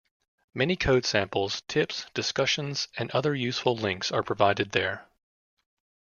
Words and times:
Many 0.55 0.77
code 0.77 1.05
samples, 1.05 1.61
tips, 1.67 2.07
discussions 2.15 2.87
and 2.97 3.11
other 3.11 3.35
useful 3.35 3.75
links 3.75 4.11
are 4.11 4.23
provided 4.23 4.71
there. 4.71 5.07